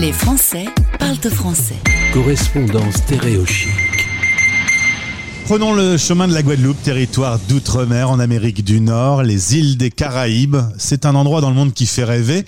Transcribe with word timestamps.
Les 0.00 0.12
Français 0.12 0.66
parlent 0.98 1.16
français. 1.30 1.76
Correspondance 2.12 2.94
stéréochique. 2.94 3.70
Prenons 5.44 5.72
le 5.72 5.96
chemin 5.98 6.26
de 6.26 6.34
la 6.34 6.42
Guadeloupe, 6.42 6.82
territoire 6.82 7.38
d'outre-mer 7.48 8.10
en 8.10 8.18
Amérique 8.18 8.64
du 8.64 8.80
Nord, 8.80 9.22
les 9.22 9.56
îles 9.56 9.76
des 9.76 9.90
Caraïbes. 9.90 10.56
C'est 10.78 11.06
un 11.06 11.14
endroit 11.14 11.40
dans 11.40 11.50
le 11.50 11.54
monde 11.54 11.74
qui 11.74 11.86
fait 11.86 12.02
rêver, 12.02 12.44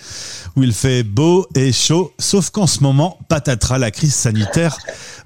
où 0.57 0.65
il 0.65 0.73
fait 0.73 1.05
beau 1.05 1.47
et 1.55 1.73
chaud, 1.73 2.13
sauf 2.19 2.51
qu'en 2.51 2.67
ce 2.67 2.83
moment, 2.83 3.19
patatras, 3.29 3.79
la 3.79 3.93
crise 3.93 4.15
sanitaire 4.15 4.77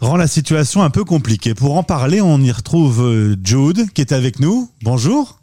rend 0.00 0.16
la 0.16 0.26
situation 0.26 0.82
un 0.82 0.90
peu 0.90 1.04
compliquée. 1.04 1.54
Pour 1.54 1.78
en 1.78 1.82
parler, 1.82 2.20
on 2.20 2.40
y 2.40 2.52
retrouve 2.52 3.02
euh, 3.02 3.36
Jude, 3.42 3.90
qui 3.94 4.02
est 4.02 4.12
avec 4.12 4.40
nous. 4.40 4.68
Bonjour. 4.82 5.39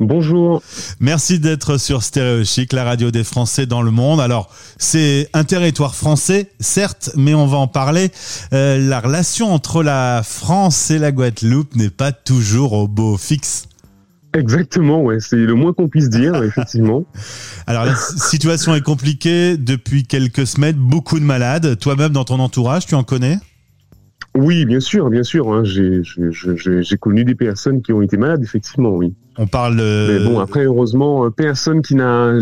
Bonjour. 0.00 0.62
Merci 0.98 1.40
d'être 1.40 1.76
sur 1.76 2.02
Stéréo 2.02 2.42
Chic, 2.42 2.72
la 2.72 2.84
radio 2.84 3.10
des 3.10 3.22
Français 3.22 3.66
dans 3.66 3.82
le 3.82 3.90
monde. 3.90 4.18
Alors, 4.18 4.48
c'est 4.78 5.28
un 5.34 5.44
territoire 5.44 5.94
français, 5.94 6.50
certes, 6.58 7.10
mais 7.16 7.34
on 7.34 7.46
va 7.46 7.58
en 7.58 7.66
parler. 7.68 8.10
Euh, 8.54 8.78
la 8.78 9.00
relation 9.00 9.52
entre 9.52 9.82
la 9.82 10.22
France 10.24 10.90
et 10.90 10.98
la 10.98 11.12
Guadeloupe 11.12 11.76
n'est 11.76 11.90
pas 11.90 12.12
toujours 12.12 12.72
au 12.72 12.88
beau 12.88 13.18
fixe. 13.18 13.66
Exactement, 14.32 15.02
ouais, 15.02 15.20
c'est 15.20 15.36
le 15.36 15.54
moins 15.54 15.74
qu'on 15.74 15.88
puisse 15.88 16.08
dire, 16.08 16.34
effectivement. 16.44 17.04
Alors 17.66 17.84
la 17.84 17.94
situation 17.94 18.74
est 18.74 18.80
compliquée 18.80 19.58
depuis 19.58 20.04
quelques 20.04 20.46
semaines, 20.46 20.76
beaucoup 20.76 21.20
de 21.20 21.24
malades. 21.24 21.78
Toi-même 21.78 22.12
dans 22.12 22.24
ton 22.24 22.38
entourage, 22.38 22.86
tu 22.86 22.94
en 22.94 23.04
connais? 23.04 23.36
Oui, 24.34 24.64
bien 24.64 24.80
sûr, 24.80 25.10
bien 25.10 25.24
sûr. 25.24 25.52
Hein. 25.52 25.64
J'ai 25.64 26.96
connu 26.98 27.24
des 27.24 27.34
personnes 27.34 27.82
qui 27.82 27.92
ont 27.92 28.00
été 28.00 28.16
malades, 28.16 28.42
effectivement, 28.42 28.90
oui. 28.90 29.14
On 29.38 29.46
parle. 29.46 29.76
Mais 29.76 30.24
bon, 30.24 30.40
après, 30.40 30.64
heureusement, 30.64 31.24
euh, 31.24 31.30
personne 31.30 31.82
qui 31.82 31.94
n'a 31.94 32.32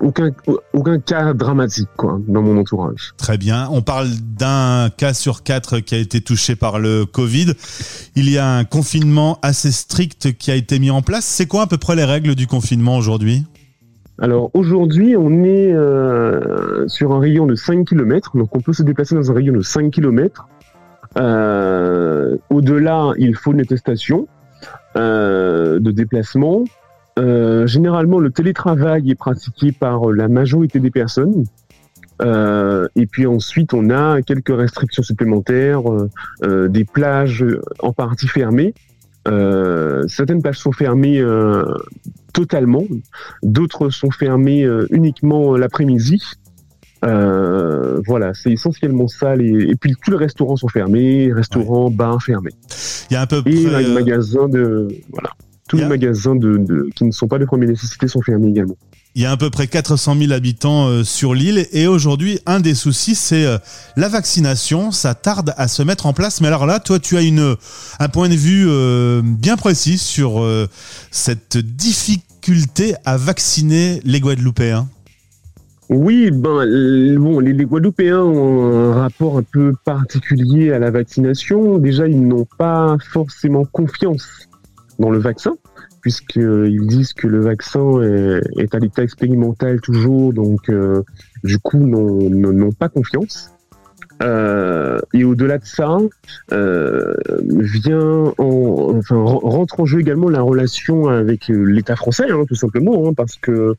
aucun, 0.00 0.30
aucun 0.72 0.98
cas 0.98 1.32
dramatique 1.32 1.88
quoi, 1.96 2.20
dans 2.26 2.42
mon 2.42 2.58
entourage. 2.58 3.14
Très 3.16 3.38
bien. 3.38 3.68
On 3.70 3.82
parle 3.82 4.08
d'un 4.36 4.90
cas 4.96 5.14
sur 5.14 5.42
quatre 5.42 5.80
qui 5.80 5.94
a 5.94 5.98
été 5.98 6.20
touché 6.20 6.56
par 6.56 6.78
le 6.78 7.06
Covid. 7.06 7.52
Il 8.16 8.30
y 8.30 8.38
a 8.38 8.48
un 8.48 8.64
confinement 8.64 9.38
assez 9.42 9.72
strict 9.72 10.36
qui 10.36 10.50
a 10.50 10.54
été 10.54 10.78
mis 10.78 10.90
en 10.90 11.02
place. 11.02 11.24
C'est 11.24 11.46
quoi 11.46 11.62
à 11.62 11.66
peu 11.66 11.78
près 11.78 11.96
les 11.96 12.04
règles 12.04 12.34
du 12.34 12.46
confinement 12.46 12.96
aujourd'hui? 12.96 13.44
Alors 14.20 14.50
aujourd'hui, 14.54 15.16
on 15.16 15.42
est 15.42 15.72
euh, 15.72 16.86
sur 16.86 17.12
un 17.12 17.18
rayon 17.18 17.46
de 17.46 17.56
5 17.56 17.84
km, 17.88 18.36
donc 18.36 18.54
on 18.54 18.60
peut 18.60 18.72
se 18.72 18.84
déplacer 18.84 19.16
dans 19.16 19.30
un 19.30 19.34
rayon 19.34 19.52
de 19.52 19.62
5 19.62 19.90
km. 19.90 20.46
Euh, 21.16 22.36
au-delà, 22.50 23.12
il 23.18 23.34
faut 23.34 23.52
une 23.52 23.60
attestation 23.60 24.28
de 24.96 25.90
déplacement. 25.90 26.64
Euh, 27.18 27.66
généralement, 27.66 28.18
le 28.18 28.30
télétravail 28.30 29.10
est 29.10 29.14
pratiqué 29.14 29.72
par 29.72 30.10
la 30.10 30.28
majorité 30.28 30.80
des 30.80 30.90
personnes. 30.90 31.44
Euh, 32.22 32.88
et 32.96 33.06
puis 33.06 33.26
ensuite, 33.26 33.74
on 33.74 33.90
a 33.90 34.22
quelques 34.22 34.56
restrictions 34.56 35.02
supplémentaires, 35.02 35.82
euh, 36.42 36.68
des 36.68 36.84
plages 36.84 37.44
en 37.80 37.92
partie 37.92 38.28
fermées. 38.28 38.74
certaines 40.08 40.42
plages 40.42 40.58
sont 40.58 40.72
fermées 40.72 41.24
totalement, 42.32 42.84
d'autres 43.42 43.90
sont 43.90 44.10
fermées 44.10 44.68
uniquement 44.90 45.56
l'après-midi. 45.56 46.22
Voilà, 47.04 48.32
c'est 48.34 48.52
essentiellement 48.52 49.08
ça. 49.08 49.34
Et 49.36 49.74
puis 49.80 49.94
tous 50.02 50.10
les 50.10 50.16
restaurants 50.16 50.56
sont 50.56 50.68
fermés, 50.68 51.32
restaurants, 51.32 51.90
bars 51.90 52.22
fermés. 52.22 52.52
Il 53.10 53.14
y 53.14 53.16
a 53.16 53.22
un 53.22 53.26
peu 53.26 53.42
et 53.46 53.50
les 53.50 53.92
magasins 53.92 54.48
de 54.48 54.88
voilà. 55.12 55.30
Tous 55.68 55.76
les 55.78 55.86
magasins 55.86 56.36
de, 56.36 56.90
qui 56.94 57.04
ne 57.04 57.10
sont 57.10 57.26
pas 57.26 57.38
de 57.38 57.46
première 57.46 57.70
nécessité 57.70 58.06
sont 58.06 58.20
fermés 58.20 58.48
également. 58.48 58.76
Il 59.16 59.22
y 59.22 59.26
a 59.26 59.30
à 59.30 59.36
peu 59.36 59.48
près 59.48 59.68
400 59.68 60.16
000 60.18 60.32
habitants 60.32 60.88
euh, 60.88 61.04
sur 61.04 61.34
l'île 61.34 61.68
et 61.72 61.86
aujourd'hui, 61.86 62.40
un 62.46 62.58
des 62.58 62.74
soucis, 62.74 63.14
c'est 63.14 63.46
euh, 63.46 63.58
la 63.96 64.08
vaccination. 64.08 64.90
Ça 64.90 65.14
tarde 65.14 65.54
à 65.56 65.68
se 65.68 65.84
mettre 65.84 66.06
en 66.06 66.12
place. 66.12 66.40
Mais 66.40 66.48
alors 66.48 66.66
là, 66.66 66.80
toi, 66.80 66.98
tu 66.98 67.16
as 67.16 67.22
une, 67.22 67.54
un 68.00 68.08
point 68.08 68.28
de 68.28 68.34
vue 68.34 68.66
euh, 68.68 69.22
bien 69.24 69.56
précis 69.56 69.98
sur 69.98 70.44
cette 71.12 71.56
difficulté 71.56 72.94
à 73.04 73.16
vacciner 73.16 74.00
les 74.04 74.18
Guadeloupéens. 74.18 74.88
Oui, 75.90 76.30
ben, 76.30 77.18
bon, 77.18 77.40
les, 77.40 77.52
Guadeloupéens 77.64 78.22
ont 78.22 78.72
un 78.72 78.94
rapport 78.94 79.38
un 79.38 79.42
peu 79.42 79.74
particulier 79.84 80.72
à 80.72 80.78
la 80.78 80.90
vaccination. 80.90 81.78
Déjà, 81.78 82.08
ils 82.08 82.26
n'ont 82.26 82.46
pas 82.58 82.96
forcément 83.12 83.64
confiance 83.66 84.48
dans 84.98 85.10
le 85.10 85.18
vaccin, 85.18 85.56
puisqu'ils 86.00 86.86
disent 86.86 87.12
que 87.12 87.26
le 87.26 87.40
vaccin 87.40 88.00
est, 88.00 88.74
à 88.74 88.78
l'état 88.78 89.02
expérimental 89.02 89.80
toujours, 89.80 90.32
donc 90.32 90.70
euh, 90.70 91.02
du 91.42 91.58
coup 91.58 91.78
n'ont 91.78 92.72
pas 92.72 92.88
confiance. 92.88 93.50
Euh, 94.22 95.00
et 95.12 95.24
au-delà 95.24 95.58
de 95.58 95.66
ça, 95.66 95.98
euh, 96.52 97.14
vient 97.58 98.32
en, 98.38 98.96
enfin, 98.96 99.16
rentre 99.16 99.80
en 99.80 99.86
jeu 99.86 100.00
également 100.00 100.30
la 100.30 100.40
relation 100.40 101.08
avec 101.08 101.48
l'État 101.48 101.96
français, 101.96 102.30
hein, 102.30 102.44
tout 102.48 102.54
simplement, 102.54 103.08
hein, 103.08 103.12
parce 103.14 103.36
que 103.36 103.74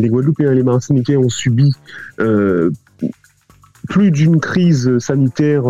les 0.00 0.08
Guadeloupéens 0.08 0.52
et 0.52 0.54
les 0.54 0.62
Martiniquais 0.62 1.16
ont 1.16 1.28
subi 1.28 1.72
plus 3.88 4.10
d'une 4.10 4.40
crise 4.40 4.98
sanitaire 4.98 5.64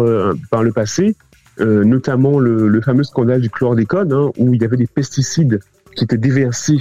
par 0.51 0.63
le 0.63 0.73
passé, 0.73 1.17
euh, 1.61 1.85
notamment 1.85 2.39
le, 2.39 2.81
fameux 2.81 3.03
scandale 3.03 3.43
du 3.43 3.51
chlordécone, 3.51 4.13
hein, 4.13 4.31
où 4.39 4.55
il 4.55 4.63
y 4.63 4.65
avait 4.65 4.79
des 4.79 4.87
pesticides 4.87 5.61
qui 5.95 6.05
étaient 6.05 6.17
déversés 6.17 6.79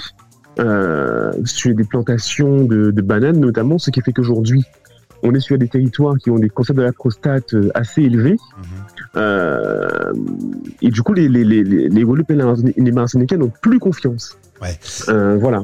euh, 0.59 1.33
sur 1.43 1.75
des 1.75 1.83
plantations 1.83 2.63
de, 2.63 2.91
bananes, 3.01 3.39
notamment, 3.39 3.77
ce 3.77 3.91
qui 3.91 4.01
fait 4.01 4.13
qu'aujourd'hui, 4.13 4.63
on 5.21 5.33
est 5.33 5.41
sur 5.41 5.57
des 5.57 5.67
territoires 5.67 6.15
qui 6.17 6.29
ont 6.29 6.39
des 6.39 6.47
cancers 6.47 6.75
de 6.75 6.81
la 6.81 6.93
prostate 6.93 7.53
euh, 7.53 7.71
assez 7.73 8.03
élevés. 8.03 8.37
Mhm. 9.15 10.13
et 10.81 10.89
du 10.89 11.01
coup, 11.01 11.13
les, 11.13 11.27
les, 11.27 11.43
les, 11.43 11.63
les 11.63 11.89
et 11.89 12.81
les 12.81 12.91
Martiniquais 12.91 13.37
n'ont 13.37 13.51
plus 13.61 13.79
confiance. 13.79 14.37
Ouais. 14.61 14.77
voilà. 15.39 15.63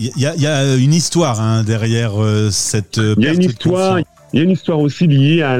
Il 0.00 0.10
y, 0.16 0.22
y, 0.22 0.46
a 0.46 0.76
une 0.76 0.94
histoire 0.94 1.40
hein, 1.40 1.62
derrière 1.62 2.12
cette. 2.50 2.96
Il 2.96 3.22
y 3.22 3.28
a 3.28 3.34
une 3.34 3.42
histoire. 3.42 3.98
Il 4.32 4.38
y 4.38 4.40
a 4.40 4.44
une 4.44 4.50
histoire 4.50 4.78
aussi 4.78 5.08
liée 5.08 5.42
à, 5.42 5.58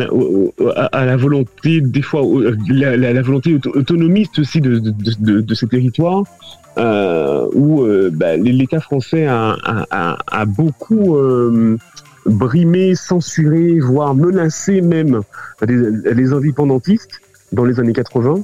à, 0.92 1.04
la 1.04 1.16
volonté, 1.16 1.80
des 1.80 2.02
fois, 2.02 2.22
la, 2.68 2.96
la, 2.96 3.22
volonté 3.22 3.58
autonomiste 3.74 4.38
aussi 4.38 4.60
de, 4.60 4.78
de, 4.78 5.40
de, 5.40 5.54
ces 5.54 5.66
territoires, 5.66 6.22
euh, 6.78 7.48
où 7.52 7.82
euh, 7.82 8.10
bah, 8.12 8.36
l'État 8.36 8.80
français 8.80 9.26
a, 9.26 9.56
a, 9.64 10.18
a 10.24 10.44
beaucoup 10.44 11.16
euh, 11.16 11.78
brimé, 12.26 12.94
censuré, 12.94 13.80
voire 13.80 14.14
menacé 14.14 14.80
même 14.80 15.22
les, 15.66 16.14
les 16.14 16.32
indépendantistes 16.32 17.20
dans 17.52 17.64
les 17.64 17.80
années 17.80 17.92
80. 17.92 18.42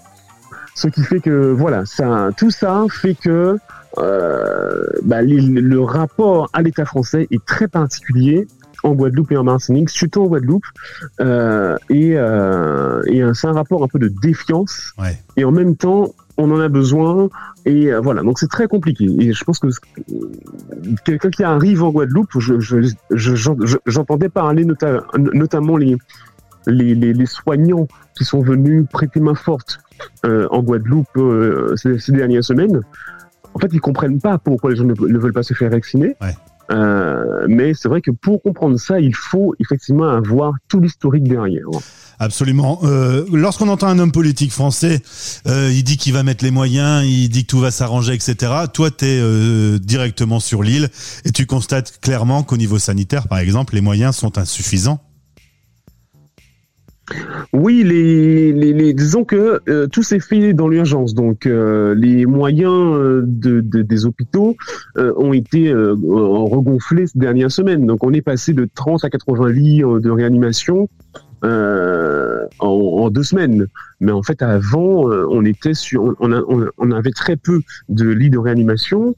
Ce 0.75 0.89
qui 0.89 1.03
fait 1.05 1.21
que, 1.21 1.53
voilà, 1.53 1.87
ça, 1.87 2.31
tout 2.37 2.51
ça 2.51 2.85
fait 2.91 3.15
que 3.15 3.59
bah, 3.97 5.23
le 5.23 5.81
rapport 5.81 6.49
à 6.53 6.63
l'État 6.63 6.85
français 6.85 7.27
est 7.31 7.45
très 7.45 7.69
particulier 7.69 8.47
en 8.87 8.95
Guadeloupe 8.95 9.33
et 9.33 9.37
en 9.37 9.45
Martinique, 9.45 9.91
surtout 9.91 10.23
en 10.23 10.27
Guadeloupe. 10.27 10.65
Euh, 11.21 11.77
et, 11.91 12.13
euh, 12.17 13.03
et 13.07 13.23
c'est 13.35 13.47
un 13.47 13.53
rapport 13.53 13.83
un 13.83 13.89
peu 13.89 13.99
de 13.99 14.09
défiance. 14.09 14.95
Et 15.37 15.45
en 15.45 15.53
même 15.53 15.77
temps, 15.77 16.15
on 16.39 16.51
en 16.51 16.61
a 16.61 16.69
besoin. 16.69 17.29
Et 17.65 17.93
euh, 17.93 18.01
voilà, 18.01 18.23
donc 18.23 18.39
c'est 18.39 18.51
très 18.51 18.69
compliqué. 18.69 19.07
Et 19.19 19.33
je 19.33 19.45
pense 19.45 19.59
que 19.59 19.69
quelqu'un 21.05 21.31
qui 21.31 21.43
arrive 21.43 21.83
en 21.83 21.91
Guadeloupe, 21.91 22.31
j'entendais 23.87 24.29
parler 24.29 24.65
notamment 24.65 25.77
les, 25.77 25.97
les, 26.67 26.95
les, 26.95 27.27
soignants 27.27 27.89
qui 28.17 28.25
sont 28.25 28.41
venus 28.41 28.87
prêter 28.91 29.21
main 29.21 29.35
forte 29.35 29.81
en 30.25 30.63
Guadeloupe 30.63 31.19
ces, 31.77 32.13
dernières 32.13 32.45
semaines. 32.45 32.83
En 33.57 33.59
fait, 33.59 33.71
ils 33.73 33.81
comprennent 33.81 34.21
pas 34.21 34.37
pourquoi 34.37 34.69
les 34.69 34.77
gens 34.77 34.85
ne, 34.85 34.93
veulent 34.93 35.33
pas 35.33 35.43
se 35.43 35.55
faire 35.55 35.71
vacciner. 35.71 36.15
Euh, 36.71 37.47
mais 37.49 37.73
c'est 37.73 37.89
vrai 37.89 38.03
que 38.03 38.11
pour 38.11 38.43
comprendre 38.43 38.79
ça, 38.79 39.01
il 39.01 39.15
faut 39.15 39.55
effectivement 39.61 40.11
avoir 40.11 40.53
tout 40.69 40.79
l'historique 40.79 41.23
derrière. 41.23 41.65
Absolument. 42.19 42.81
Euh, 42.83 43.25
Lorsqu'on 43.33 43.69
entend 43.69 43.87
un 43.87 43.99
homme 43.99 44.13
politique 44.13 44.53
français, 44.53 45.01
euh, 45.47 45.71
il 45.73 45.85
dit 45.85 45.97
qu'il 45.97 46.13
va 46.13 46.23
mettre 46.23 46.45
les 46.45 46.51
moyens, 46.51 47.07
il 47.07 47.31
dit 47.31 47.47
que 47.47 47.51
tout 47.51 47.61
va 47.61 47.71
s'arranger, 47.71 48.13
etc. 48.13 48.53
Toi, 48.75 48.91
tu 48.91 49.07
es 49.07 49.79
directement 49.79 50.39
sur 50.39 50.63
l'île 50.63 50.91
et 51.25 51.33
tu 51.33 51.47
constates 51.47 51.99
clairement 52.03 52.43
qu'au 52.43 52.59
niveau 52.59 52.79
sanitaire, 52.79 53.27
par 53.27 53.39
exemple, 53.39 53.75
les 53.75 53.81
moyens 53.81 54.17
sont 54.17 54.37
insuffisants. 54.37 55.01
Oui, 57.53 57.85
les, 57.85 58.53
les, 58.53 58.93
disons 58.93 59.25
que 59.25 59.61
euh, 59.69 59.87
tout 59.87 60.03
s'est 60.03 60.21
fait 60.21 60.53
dans 60.53 60.69
l'urgence. 60.69 61.15
Donc, 61.15 61.47
euh, 61.47 61.95
les 61.95 62.27
moyens 62.27 62.73
euh, 62.73 63.23
de, 63.25 63.61
des 63.61 64.07
hôpitaux 64.07 64.57
ont 64.97 65.33
été 65.33 65.73
regonflés 65.73 67.07
ces 67.07 67.19
dernières 67.19 67.51
semaines. 67.51 67.87
Donc, 67.87 68.05
on 68.05 68.13
est 68.13 68.23
passé 68.23 68.53
de 68.53 68.69
30 68.75 69.05
à 69.05 69.11
80 69.11 69.49
lits 69.51 69.81
de 69.81 70.11
réanimation 70.11 70.89
en, 71.43 72.47
en, 72.61 73.11
deux 73.11 73.23
semaines. 73.23 73.67
Mais 74.01 74.13
en 74.13 74.23
fait, 74.23 74.43
avant, 74.43 75.05
on 75.11 75.45
était 75.45 75.75
sur, 75.75 76.15
on, 76.21 76.71
on, 76.79 76.91
avait 76.91 77.13
très 77.13 77.37
peu 77.37 77.61
de 77.89 78.09
lits 78.09 78.31
de 78.31 78.39
réanimation. 78.39 79.15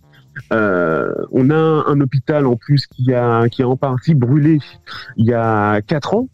Euh, 0.52 1.12
on 1.32 1.50
a 1.50 1.54
un 1.86 2.00
hôpital 2.00 2.46
en 2.46 2.56
plus 2.56 2.86
qui 2.86 3.12
a 3.14 3.48
qui 3.48 3.62
a 3.62 3.68
en 3.68 3.76
partie 3.76 4.14
brûlé 4.14 4.58
il 5.16 5.26
y 5.26 5.34
a 5.34 5.80
quatre 5.82 6.14
ans, 6.14 6.28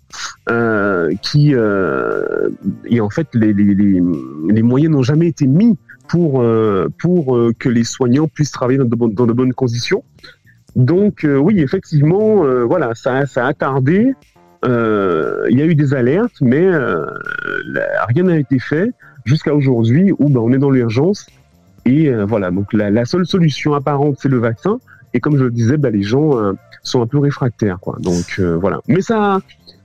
euh, 0.50 1.10
qui 1.22 1.54
euh, 1.54 2.48
et 2.86 3.00
en 3.00 3.10
fait 3.10 3.28
les, 3.34 3.52
les, 3.52 3.74
les, 3.74 4.00
les 4.50 4.62
moyens 4.62 4.92
n'ont 4.92 5.02
jamais 5.02 5.28
été 5.28 5.46
mis 5.46 5.76
pour 6.08 6.42
euh, 6.42 6.88
pour 6.98 7.36
euh, 7.36 7.52
que 7.58 7.68
les 7.68 7.84
soignants 7.84 8.28
puissent 8.28 8.52
travailler 8.52 8.78
dans 8.78 8.84
de, 8.84 8.96
bonnes, 8.96 9.14
dans 9.14 9.26
de 9.26 9.32
bonnes 9.32 9.52
conditions. 9.52 10.04
Donc 10.76 11.24
euh, 11.24 11.36
oui, 11.36 11.60
effectivement, 11.60 12.44
voilà, 12.66 12.94
ça, 12.94 13.26
ça 13.26 13.46
a 13.46 13.54
tardé. 13.54 14.14
Il 14.64 15.58
y 15.58 15.62
a 15.62 15.66
eu 15.66 15.74
des 15.74 15.92
alertes, 15.94 16.40
mais 16.40 16.68
rien 18.08 18.24
n'a 18.24 18.38
été 18.38 18.58
fait 18.58 18.90
jusqu'à 19.24 19.54
aujourd'hui 19.54 20.12
où 20.18 20.28
ben, 20.30 20.40
on 20.40 20.52
est 20.52 20.58
dans 20.58 20.70
l'urgence. 20.70 21.26
Et 21.84 22.08
euh, 22.08 22.24
voilà, 22.24 22.50
donc 22.50 22.72
la, 22.72 22.90
la 22.90 23.04
seule 23.04 23.26
solution 23.26 23.74
apparente, 23.74 24.16
c'est 24.20 24.28
le 24.28 24.38
vaccin. 24.38 24.78
Et 25.12 25.20
comme 25.20 25.36
je 25.36 25.44
le 25.44 25.50
disais, 25.50 25.76
ben, 25.76 25.92
les 25.92 26.02
gens 26.02 26.38
euh, 26.38 26.52
sont 26.82 27.02
un 27.02 27.06
peu 27.06 27.18
réfractaires, 27.18 27.78
quoi. 27.80 27.96
Donc 28.00 28.36
euh, 28.38 28.56
voilà. 28.56 28.80
Mais 28.88 29.00
ça, 29.00 29.38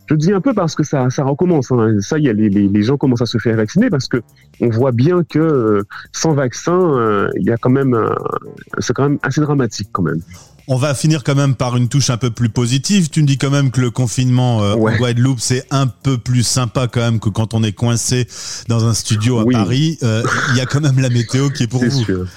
je 0.09 0.15
dis 0.15 0.33
un 0.33 0.41
peu 0.41 0.53
parce 0.53 0.75
que 0.75 0.83
ça, 0.83 1.09
ça 1.11 1.23
recommence. 1.23 1.71
Hein. 1.71 1.97
Ça, 1.99 2.17
y 2.17 2.29
a 2.29 2.33
les, 2.33 2.49
les, 2.49 2.67
les 2.67 2.81
gens 2.81 2.97
commencent 2.97 3.21
à 3.21 3.27
se 3.27 3.37
faire 3.37 3.55
vacciner 3.55 3.89
parce 3.91 4.07
que 4.07 4.17
on 4.59 4.69
voit 4.69 4.91
bien 4.91 5.23
que 5.23 5.39
euh, 5.39 5.83
sans 6.11 6.33
vaccin, 6.33 6.79
euh, 6.79 7.29
il 7.35 7.45
y 7.45 7.51
a 7.51 7.57
quand 7.57 7.69
même, 7.69 7.93
euh, 7.93 8.09
c'est 8.79 8.93
quand 8.93 9.03
même 9.03 9.19
assez 9.21 9.39
dramatique 9.41 9.89
quand 9.91 10.01
même. 10.01 10.21
On 10.71 10.75
va 10.77 10.93
finir 10.93 11.23
quand 11.23 11.33
même 11.33 11.55
par 11.55 11.75
une 11.77 11.89
touche 11.89 12.11
un 12.11 12.17
peu 12.17 12.29
plus 12.29 12.49
positive. 12.49 13.09
Tu 13.09 13.23
me 13.23 13.27
dis 13.27 13.39
quand 13.39 13.49
même 13.49 13.71
que 13.71 13.81
le 13.81 13.89
confinement 13.89 14.61
euh, 14.63 14.75
Ouais. 14.75 14.93
en 14.93 14.97
Guadeloupe, 14.97 15.39
c'est 15.39 15.65
un 15.71 15.87
peu 15.87 16.19
plus 16.19 16.43
sympa 16.43 16.87
quand 16.87 16.99
même 17.01 17.19
que 17.19 17.29
quand 17.29 17.55
on 17.55 17.63
est 17.63 17.71
coincé 17.71 18.27
dans 18.67 18.85
un 18.85 18.93
studio 18.93 19.39
à 19.39 19.43
Oui. 19.45 19.53
Paris. 19.55 19.97
Euh, 20.03 20.21
Il 20.51 20.57
y 20.57 20.61
a 20.61 20.67
quand 20.67 20.79
même 20.81 20.99
la 20.99 21.09
météo 21.09 21.49
qui 21.49 21.63
est 21.63 21.67
pour 21.67 21.79
C'est 21.81 21.89
vous. 21.89 22.03
sûr. 22.03 22.27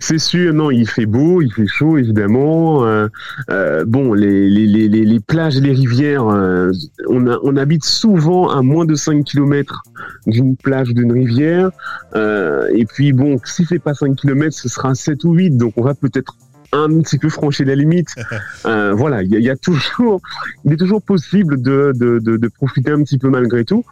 C'est 0.00 0.18
sûr, 0.18 0.52
non, 0.52 0.72
il 0.72 0.88
fait 0.88 1.06
beau, 1.06 1.40
il 1.42 1.52
fait 1.52 1.68
chaud, 1.68 1.96
évidemment. 1.96 2.84
Euh, 2.84 3.06
euh, 3.50 3.84
bon, 3.84 4.12
les, 4.14 4.50
les, 4.50 4.66
les, 4.66 4.88
les- 4.88 5.04
les 5.04 5.20
plages 5.20 5.56
et 5.56 5.60
les 5.60 5.72
rivières, 5.72 6.26
euh, 6.26 6.72
on, 7.08 7.28
a- 7.28 7.38
on 7.44 7.56
habite 7.56 7.84
souvent 7.84 8.48
à 8.50 8.62
moins 8.62 8.84
de 8.84 8.96
5 8.96 9.22
km 9.24 9.82
d'une 10.26 10.56
plage 10.56 10.88
ou 10.88 10.94
d'une 10.94 11.12
rivière. 11.12 11.70
Et 12.16 12.84
puis, 12.86 13.12
bon, 13.12 13.38
si 13.44 13.64
c'est 13.68 13.78
pas 13.78 13.94
5 13.94 14.16
km, 14.16 14.52
ce 14.56 14.68
sera 14.68 14.96
7 14.96 15.22
ou 15.22 15.34
8. 15.34 15.50
Donc, 15.56 15.74
on 15.76 15.84
va 15.84 15.94
peut-être 15.94 16.34
un 16.72 17.00
petit 17.00 17.18
peu 17.18 17.28
franchir 17.28 17.66
la 17.66 17.74
limite. 17.74 18.14
Euh, 18.66 18.92
voilà, 18.92 19.22
il 19.22 19.32
y, 19.34 19.42
y 19.42 19.48
a 19.50 19.56
toujours, 19.56 20.20
il 20.64 20.72
est 20.74 20.76
toujours 20.76 21.00
possible 21.02 21.60
de, 21.62 21.92
de, 21.94 22.18
de, 22.18 22.36
de 22.36 22.48
profiter 22.48 22.90
un 22.90 23.02
petit 23.02 23.16
peu 23.18 23.30
malgré 23.30 23.64
tout. 23.64 23.84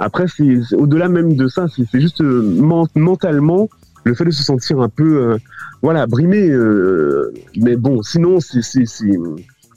Après, 0.00 0.26
c'est 0.28 0.74
au-delà 0.74 1.08
même 1.08 1.34
de 1.36 1.46
ça, 1.48 1.66
c'est 1.68 2.00
juste 2.00 2.20
euh, 2.20 2.42
men- 2.42 2.86
mentalement 2.96 3.68
le 4.04 4.14
fait 4.14 4.24
de 4.24 4.30
se 4.30 4.42
sentir 4.42 4.80
un 4.80 4.88
peu, 4.88 5.16
euh, 5.32 5.36
voilà, 5.82 6.06
brimé. 6.06 6.48
euh, 6.50 7.32
mais 7.56 7.76
bon, 7.76 8.02
sinon, 8.02 8.40
c'est 8.40 8.60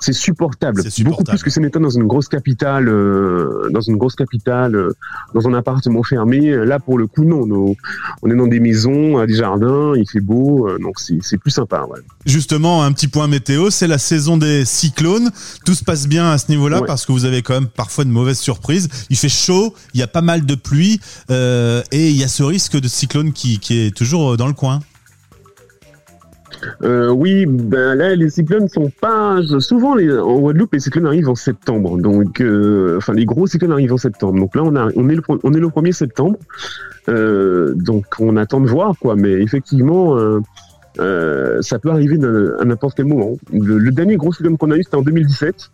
c'est 0.02 0.12
c'est 0.12 0.14
c'est 0.14 0.20
supportable. 0.26 0.82
C'est 0.84 0.90
supportable. 0.90 1.24
Beaucoup 1.26 1.32
plus 1.32 1.44
que 1.44 1.50
ce 1.50 1.60
n'était 1.60 1.80
dans 1.80 1.90
une 1.90 2.08
grosse 2.08 2.28
capitale, 2.28 2.88
euh, 2.90 3.70
dans 3.72 3.82
une 3.82 3.98
grosse 3.98 4.16
capitale, 4.16 4.76
euh, 4.76 4.94
dans 5.34 5.48
un 5.48 5.54
appartement 5.54 6.04
fermé. 6.04 6.52
Là, 6.66 6.80
pour 6.80 6.98
le 6.98 7.08
coup, 7.08 7.24
non. 7.24 7.46
nos- 7.46 7.76
on 8.22 8.30
est 8.32 8.36
dans 8.36 8.48
des 8.48 8.60
maisons, 8.60 9.24
des 9.26 9.36
jardins, 9.36 9.94
il 9.96 10.08
fait 10.10 10.20
beau, 10.20 10.68
euh, 10.68 10.78
donc 10.80 11.00
c'est 11.00 11.20
c'est 11.22 11.38
plus 11.38 11.52
sympa. 11.52 11.86
Ouais. 11.90 12.00
Justement, 12.26 12.84
un 12.84 12.92
petit 12.92 13.08
point 13.08 13.28
météo, 13.28 13.70
c'est 13.70 13.88
la 13.88 13.98
saison 13.98 14.38
des 14.38 14.66
cyclones. 14.66 15.30
Tout 15.66 15.74
se 15.76 15.84
passe 15.84 16.08
bien 16.08 16.32
à 16.32 16.38
ce 16.38 16.50
niveau-là 16.50 16.82
Ouais. 16.82 16.88
parce 16.88 17.06
que 17.06 17.12
vous 17.12 17.26
avez 17.26 17.42
quand 17.42 17.54
même 17.54 17.68
parfois 17.68 18.04
de 18.04 18.10
mauvaises 18.10 18.40
surprises. 18.40 18.90
Il 19.10 19.18
fait 19.18 19.30
chaud, 19.30 19.74
il 19.94 20.00
y 20.00 20.04
a 20.04 20.08
pas 20.08 20.22
mal 20.22 20.46
de 20.46 20.56
pluie 20.56 21.00
euh, 21.30 21.82
et 21.92 22.10
il 22.10 22.18
y 22.18 22.24
a 22.24 22.28
ce 22.28 22.44
risque 22.44 22.80
de 22.80 22.88
cyclone 22.88 23.34
qui, 23.34 23.60
qui 23.60 23.80
est 23.80 23.96
toujours 23.96 24.38
dans 24.38 24.48
le 24.48 24.54
coin. 24.54 24.80
Euh, 26.84 27.10
oui, 27.10 27.46
ben 27.46 27.96
là 27.96 28.16
les 28.16 28.30
cyclones 28.30 28.68
sont 28.68 28.92
pas 29.02 29.40
souvent 29.60 29.96
les, 29.96 30.12
en 30.18 30.40
Guadeloupe 30.40 30.74
les 30.74 30.80
cyclones 30.80 31.06
arrivent 31.06 31.30
en 31.30 31.36
septembre, 31.36 31.98
donc 31.98 32.42
euh, 32.42 32.98
enfin 32.98 33.14
les 33.14 33.26
gros 33.26 33.48
cyclones 33.48 33.72
arrivent 33.72 33.94
en 33.94 33.98
septembre. 33.98 34.40
Donc 34.40 34.56
là 34.56 34.64
on 34.64 34.76
a 34.76 34.90
on 34.96 35.10
est 35.10 35.16
le 35.16 35.22
on 35.28 35.54
est 35.54 35.60
le 35.60 35.68
1er 35.68 35.92
septembre, 35.92 36.38
euh, 37.10 37.74
donc 37.76 38.06
on 38.20 38.38
attend 38.38 38.62
de 38.62 38.68
voir 38.68 38.96
quoi. 39.00 39.16
Mais 39.16 39.32
effectivement 39.32 40.18
euh, 40.18 40.40
euh, 41.00 41.62
ça 41.62 41.80
peut 41.80 41.90
arriver 41.90 42.20
à 42.60 42.66
n'importe 42.66 42.96
quel 42.96 43.06
moment. 43.06 43.38
Le, 43.52 43.78
le 43.78 43.92
dernier 43.92 44.18
gros 44.18 44.34
cyclone 44.34 44.58
qu'on 44.58 44.72
a 44.72 44.78
eu 44.78 44.84
c'était 44.84 44.98
en 44.98 45.02
2017. 45.02 45.70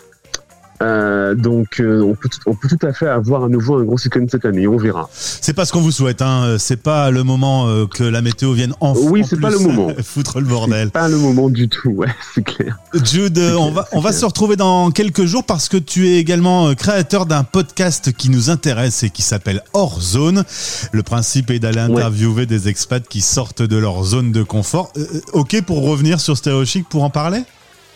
Euh, 0.82 1.34
donc 1.34 1.80
euh, 1.80 2.02
on, 2.04 2.14
peut, 2.14 2.30
on 2.46 2.54
peut 2.54 2.68
tout 2.68 2.86
à 2.86 2.94
fait 2.94 3.08
avoir 3.08 3.46
à 3.46 3.50
nouveau 3.50 3.78
un 3.78 3.84
gros 3.84 3.98
cyclone 3.98 4.28
cette 4.30 4.46
année, 4.46 4.68
on 4.68 4.78
verra. 4.78 5.10
C'est 5.12 5.54
pas 5.54 5.66
ce 5.66 5.72
qu'on 5.74 5.82
vous 5.82 5.92
souhaite, 5.92 6.22
hein. 6.22 6.58
C'est 6.60 6.82
pas 6.84 7.10
le 7.10 7.24
moment 7.24 7.68
euh, 7.68 7.86
que 7.88 8.04
la 8.04 8.22
météo 8.22 8.54
vienne 8.54 8.74
en 8.80 8.94
Oui, 8.96 9.24
c'est 9.28 9.40
pas 9.40 9.50
le 9.50 9.60
moment. 9.60 9.88
foutre 10.04 10.40
le 10.40 10.46
bordel. 10.46 10.88
C'est 10.88 10.94
pas 10.94 11.08
le 11.08 11.18
moment 11.18 11.50
du 11.50 11.68
tout, 11.68 11.90
ouais, 11.90 12.08
c'est 12.36 12.44
clair. 12.44 12.78
Jude, 13.04 13.38
euh, 13.40 13.56
on 13.56 13.72
va, 13.72 13.88
on 13.94 14.02
va 14.02 14.12
se 14.12 14.24
retrouver 14.26 14.56
dans 14.56 14.92
quelques 14.92 15.26
jours 15.26 15.44
parce 15.46 15.68
que 15.70 15.78
tu 15.78 16.08
es 16.10 16.18
également 16.18 16.68
euh, 16.70 16.74
créateur 16.74 17.26
d'un 17.26 17.44
podcast 17.44 18.12
qui 18.14 18.30
nous 18.30 18.50
intéresse 18.50 19.04
et 19.04 19.10
qui 19.10 19.22
s'appelle 19.22 19.62
Hors 19.74 20.00
Zone. 20.02 20.44
Le 20.92 21.04
principe 21.04 21.50
est 21.52 21.60
d'aller 21.60 21.78
Ouais. 21.78 21.84
interviewer 21.94 22.46
des 22.48 22.68
expats 22.70 23.08
qui 23.08 23.22
sortent 23.22 23.62
de 23.62 23.78
leur 23.78 24.04
zone 24.04 24.32
de 24.32 24.42
confort. 24.42 24.92
Euh, 24.98 25.06
euh, 25.16 25.20
ok 25.34 25.62
pour 25.62 25.84
revenir 25.84 26.20
sur 26.20 26.36
Stéréo 26.36 26.66
Chic 26.66 26.90
pour 26.90 27.04
en 27.04 27.10
parler? 27.12 27.42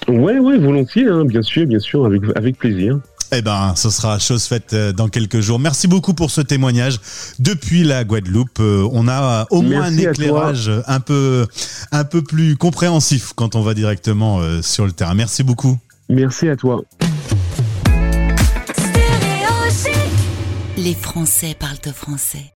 Ouais, 0.07 0.39
ouais, 0.39 0.57
volontiers, 0.57 1.07
hein, 1.07 1.25
bien 1.25 1.41
sûr, 1.41 1.65
bien 1.67 1.79
sûr, 1.79 2.05
avec, 2.05 2.21
avec 2.35 2.57
plaisir. 2.57 2.99
Eh 3.33 3.41
ben, 3.41 3.73
ce 3.77 3.89
sera 3.89 4.19
chose 4.19 4.43
faite 4.43 4.73
euh, 4.73 4.91
dans 4.91 5.07
quelques 5.07 5.39
jours. 5.39 5.57
Merci 5.57 5.87
beaucoup 5.87 6.13
pour 6.13 6.31
ce 6.31 6.41
témoignage 6.41 6.99
depuis 7.39 7.83
la 7.83 8.03
Guadeloupe. 8.03 8.59
Euh, 8.59 8.85
On 8.91 9.07
a 9.07 9.47
au 9.51 9.61
moins 9.61 9.83
un 9.83 9.95
toi. 9.95 10.11
éclairage 10.11 10.69
un 10.85 10.99
peu, 10.99 11.47
un 11.93 12.03
peu 12.03 12.21
plus 12.21 12.57
compréhensif 12.57 13.31
quand 13.33 13.55
on 13.55 13.61
va 13.61 13.73
directement 13.73 14.39
euh, 14.41 14.61
sur 14.61 14.85
le 14.85 14.91
terrain. 14.91 15.13
Merci 15.13 15.43
beaucoup. 15.43 15.77
Merci 16.09 16.49
à 16.49 16.57
toi. 16.57 16.81
Les 20.77 20.93
Français 20.95 21.55
parlent 21.57 21.77
français. 21.93 22.49